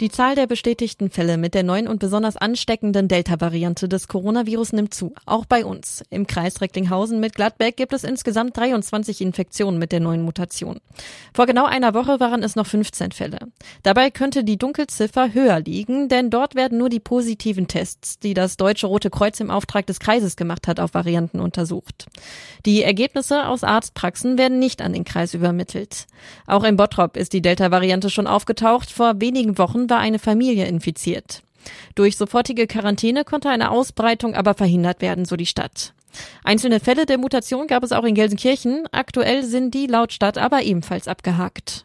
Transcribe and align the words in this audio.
Die 0.00 0.08
Zahl 0.08 0.34
der 0.34 0.46
bestätigten 0.46 1.10
Fälle 1.10 1.36
mit 1.36 1.52
der 1.52 1.62
neuen 1.62 1.86
und 1.86 1.98
besonders 1.98 2.38
ansteckenden 2.38 3.06
Delta-Variante 3.06 3.86
des 3.86 4.08
Coronavirus 4.08 4.72
nimmt 4.72 4.94
zu, 4.94 5.12
auch 5.26 5.44
bei 5.44 5.62
uns. 5.62 6.02
Im 6.08 6.26
Kreis 6.26 6.62
Recklinghausen 6.62 7.20
mit 7.20 7.34
Gladbeck 7.34 7.76
gibt 7.76 7.92
es 7.92 8.02
insgesamt 8.02 8.56
23 8.56 9.20
Infektionen 9.20 9.78
mit 9.78 9.92
der 9.92 10.00
neuen 10.00 10.22
Mutation. 10.22 10.80
Vor 11.34 11.44
genau 11.44 11.66
einer 11.66 11.92
Woche 11.92 12.18
waren 12.18 12.42
es 12.42 12.56
noch 12.56 12.66
15 12.66 13.12
Fälle. 13.12 13.40
Dabei 13.82 14.10
könnte 14.10 14.42
die 14.42 14.56
Dunkelziffer 14.56 15.34
höher 15.34 15.60
liegen, 15.60 16.08
denn 16.08 16.30
dort 16.30 16.54
werden 16.54 16.78
nur 16.78 16.88
die 16.88 16.98
positiven 16.98 17.68
Tests, 17.68 18.18
die 18.18 18.32
das 18.32 18.56
Deutsche 18.56 18.86
Rote 18.86 19.10
Kreuz 19.10 19.38
im 19.38 19.50
Auftrag 19.50 19.84
des 19.84 20.00
Kreises 20.00 20.36
gemacht 20.36 20.66
hat, 20.66 20.80
auf 20.80 20.94
Varianten 20.94 21.40
untersucht. 21.40 22.06
Die 22.64 22.82
Ergebnisse 22.82 23.46
aus 23.46 23.64
Arztpraxen 23.64 24.38
werden 24.38 24.58
nicht 24.58 24.80
an 24.80 24.94
den 24.94 25.04
Kreis 25.04 25.34
übermittelt. 25.34 26.06
Auch 26.46 26.64
in 26.64 26.78
Bottrop 26.78 27.18
ist 27.18 27.34
die 27.34 27.42
Delta-Variante 27.42 28.08
schon 28.08 28.26
aufgetaucht. 28.26 28.90
Vor 28.90 29.20
wenigen 29.20 29.58
Wochen 29.58 29.89
war 29.90 29.98
eine 29.98 30.18
Familie 30.18 30.66
infiziert. 30.66 31.42
Durch 31.94 32.16
sofortige 32.16 32.66
Quarantäne 32.66 33.24
konnte 33.24 33.50
eine 33.50 33.70
Ausbreitung 33.70 34.34
aber 34.34 34.54
verhindert 34.54 35.02
werden, 35.02 35.24
so 35.24 35.36
die 35.36 35.46
Stadt. 35.46 35.92
Einzelne 36.42 36.80
Fälle 36.80 37.06
der 37.06 37.18
Mutation 37.18 37.66
gab 37.66 37.82
es 37.82 37.92
auch 37.92 38.04
in 38.04 38.14
Gelsenkirchen. 38.14 38.86
Aktuell 38.92 39.44
sind 39.44 39.74
die 39.74 39.86
laut 39.86 40.12
Stadt 40.12 40.38
aber 40.38 40.62
ebenfalls 40.62 41.06
abgehakt. 41.08 41.84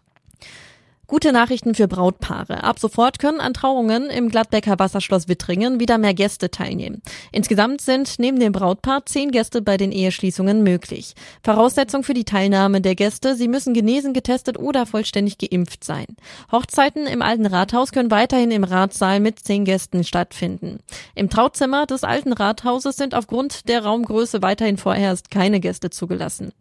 Gute 1.08 1.32
Nachrichten 1.32 1.76
für 1.76 1.88
Brautpaare. 1.88 2.64
Ab 2.64 2.80
sofort 2.80 3.20
können 3.20 3.40
an 3.40 3.54
Trauungen 3.54 4.10
im 4.10 4.30
Gladbecker 4.30 4.80
Wasserschloss 4.80 5.28
Wittringen 5.28 5.80
wieder 5.80 6.00
mehr 6.00 6.16
Gäste 6.16 6.50
teilnehmen. 6.50 7.04
Insgesamt 7.32 7.82
sind 7.82 8.16
neben 8.18 8.40
dem 8.40 8.52
Brautpaar 8.52 9.06
zehn 9.06 9.30
Gäste 9.30 9.62
bei 9.62 9.78
den 9.78 9.92
Eheschließungen 9.92 10.64
möglich. 10.64 11.14
Voraussetzung 11.44 12.02
für 12.02 12.16
die 12.16 12.26
Teilnahme 12.26 12.82
der 12.82 12.96
Gäste, 12.96 13.36
sie 13.36 13.48
müssen 13.48 13.76
genesen, 13.76 14.14
getestet 14.14 14.58
oder 14.58 14.88
vollständig 14.88 15.38
geimpft 15.38 15.84
sein. 15.84 16.08
Hochzeiten 16.52 17.06
im 17.06 17.22
alten 17.22 17.46
Rathaus 17.46 17.92
können 17.92 18.10
weiterhin 18.10 18.50
im 18.50 18.64
Ratssaal 18.64 19.20
mit 19.20 19.38
zehn 19.38 19.64
Gästen 19.64 20.04
stattfinden. 20.04 20.80
Im 21.14 21.30
Trauzimmer 21.30 21.86
des 21.86 22.04
alten 22.04 22.34
Rathauses 22.34 22.96
sind 22.96 23.14
aufgrund 23.14 23.70
der 23.70 23.84
Raumgröße 23.84 24.42
weiterhin 24.42 24.78
vorerst 24.78 25.30
keine 25.30 25.60
Gäste 25.60 25.92
zugelassen. 25.92 26.52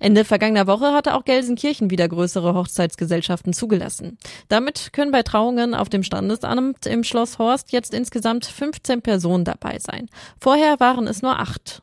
Ende 0.00 0.26
vergangener 0.26 0.66
Woche 0.66 0.92
hatte 0.92 1.14
auch 1.14 1.24
Gelsenkirchen 1.24 1.90
wieder 1.90 2.08
größere 2.08 2.52
Hochzeitsgesellschaften 2.52 3.54
zugelassen 3.54 3.85
lassen. 3.86 4.18
Damit 4.48 4.92
können 4.92 5.12
bei 5.12 5.22
Trauungen 5.22 5.74
auf 5.74 5.88
dem 5.88 6.02
Standesamt 6.02 6.86
im 6.86 7.04
Schloss 7.04 7.38
Horst 7.38 7.72
jetzt 7.72 7.94
insgesamt 7.94 8.44
15 8.44 9.00
Personen 9.00 9.44
dabei 9.44 9.78
sein. 9.78 10.08
Vorher 10.40 10.80
waren 10.80 11.06
es 11.06 11.22
nur 11.22 11.38
acht. 11.38 11.82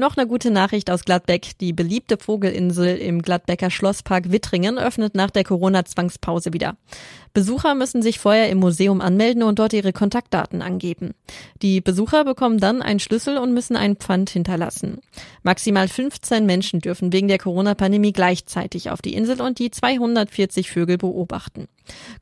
Noch 0.00 0.16
eine 0.16 0.26
gute 0.26 0.50
Nachricht 0.50 0.90
aus 0.90 1.04
Gladbeck. 1.04 1.58
Die 1.60 1.74
beliebte 1.74 2.16
Vogelinsel 2.16 2.96
im 2.96 3.20
Gladbecker 3.20 3.68
Schlosspark 3.68 4.32
Wittringen 4.32 4.78
öffnet 4.78 5.14
nach 5.14 5.30
der 5.30 5.44
Corona-Zwangspause 5.44 6.54
wieder. 6.54 6.78
Besucher 7.34 7.74
müssen 7.74 8.00
sich 8.00 8.18
vorher 8.18 8.48
im 8.48 8.56
Museum 8.56 9.02
anmelden 9.02 9.42
und 9.42 9.58
dort 9.58 9.74
ihre 9.74 9.92
Kontaktdaten 9.92 10.62
angeben. 10.62 11.12
Die 11.60 11.82
Besucher 11.82 12.24
bekommen 12.24 12.60
dann 12.60 12.80
einen 12.80 12.98
Schlüssel 12.98 13.36
und 13.36 13.52
müssen 13.52 13.76
einen 13.76 13.96
Pfand 13.96 14.30
hinterlassen. 14.30 15.02
Maximal 15.42 15.86
15 15.86 16.46
Menschen 16.46 16.80
dürfen 16.80 17.12
wegen 17.12 17.28
der 17.28 17.38
Corona-Pandemie 17.38 18.12
gleichzeitig 18.12 18.88
auf 18.88 19.02
die 19.02 19.12
Insel 19.12 19.42
und 19.42 19.58
die 19.58 19.70
240 19.70 20.70
Vögel 20.70 20.96
beobachten. 20.96 21.68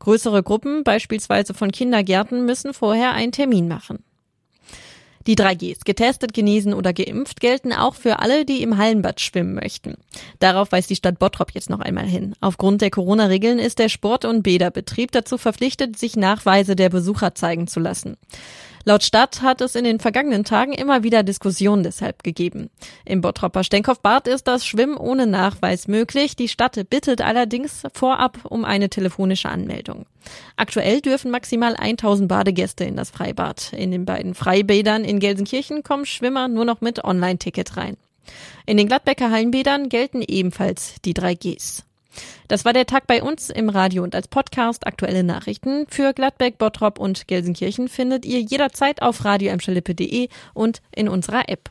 Größere 0.00 0.42
Gruppen, 0.42 0.82
beispielsweise 0.82 1.54
von 1.54 1.70
Kindergärten, 1.70 2.44
müssen 2.44 2.74
vorher 2.74 3.12
einen 3.12 3.30
Termin 3.30 3.68
machen. 3.68 4.02
Die 5.28 5.36
3Gs, 5.36 5.84
getestet, 5.84 6.32
genesen 6.32 6.72
oder 6.72 6.94
geimpft, 6.94 7.40
gelten 7.40 7.74
auch 7.74 7.94
für 7.94 8.20
alle, 8.20 8.46
die 8.46 8.62
im 8.62 8.78
Hallenbad 8.78 9.20
schwimmen 9.20 9.54
möchten. 9.54 9.98
Darauf 10.38 10.72
weist 10.72 10.88
die 10.88 10.96
Stadt 10.96 11.18
Bottrop 11.18 11.50
jetzt 11.52 11.68
noch 11.68 11.80
einmal 11.80 12.06
hin. 12.06 12.34
Aufgrund 12.40 12.80
der 12.80 12.88
Corona-Regeln 12.88 13.58
ist 13.58 13.78
der 13.78 13.90
Sport- 13.90 14.24
und 14.24 14.42
Bäderbetrieb 14.42 15.12
dazu 15.12 15.36
verpflichtet, 15.36 15.98
sich 15.98 16.16
Nachweise 16.16 16.76
der 16.76 16.88
Besucher 16.88 17.34
zeigen 17.34 17.66
zu 17.66 17.78
lassen. 17.78 18.16
Laut 18.88 19.02
Stadt 19.02 19.42
hat 19.42 19.60
es 19.60 19.74
in 19.74 19.84
den 19.84 20.00
vergangenen 20.00 20.44
Tagen 20.44 20.72
immer 20.72 21.02
wieder 21.02 21.22
Diskussionen 21.22 21.82
deshalb 21.82 22.22
gegeben. 22.22 22.70
Im 23.04 23.20
Bottropper 23.20 23.62
Stenkopfbad 23.62 24.26
ist 24.26 24.48
das 24.48 24.64
Schwimmen 24.64 24.96
ohne 24.96 25.26
Nachweis 25.26 25.88
möglich. 25.88 26.36
Die 26.36 26.48
Stadt 26.48 26.88
bittet 26.88 27.20
allerdings 27.20 27.82
vorab 27.92 28.38
um 28.44 28.64
eine 28.64 28.88
telefonische 28.88 29.50
Anmeldung. 29.50 30.06
Aktuell 30.56 31.02
dürfen 31.02 31.30
maximal 31.30 31.76
1000 31.76 32.28
Badegäste 32.28 32.84
in 32.84 32.96
das 32.96 33.10
Freibad. 33.10 33.74
In 33.74 33.90
den 33.90 34.06
beiden 34.06 34.32
Freibädern 34.32 35.04
in 35.04 35.18
Gelsenkirchen 35.18 35.82
kommen 35.82 36.06
Schwimmer 36.06 36.48
nur 36.48 36.64
noch 36.64 36.80
mit 36.80 37.04
Online-Ticket 37.04 37.76
rein. 37.76 37.98
In 38.64 38.78
den 38.78 38.88
Gladbecker 38.88 39.30
Hallenbädern 39.30 39.90
gelten 39.90 40.22
ebenfalls 40.26 40.94
die 41.04 41.12
3Gs. 41.12 41.82
Das 42.48 42.64
war 42.64 42.72
der 42.72 42.86
Tag 42.86 43.06
bei 43.06 43.22
uns 43.22 43.50
im 43.50 43.68
Radio 43.68 44.02
und 44.02 44.14
als 44.14 44.28
Podcast. 44.28 44.86
Aktuelle 44.86 45.22
Nachrichten 45.22 45.86
für 45.88 46.12
Gladbeck, 46.12 46.58
Bottrop 46.58 46.98
und 46.98 47.28
Gelsenkirchen 47.28 47.88
findet 47.88 48.24
ihr 48.24 48.40
jederzeit 48.40 49.02
auf 49.02 49.24
radio 49.24 49.52
und 50.54 50.80
in 50.94 51.08
unserer 51.08 51.48
App. 51.48 51.70